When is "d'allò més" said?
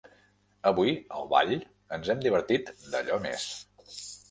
2.89-3.49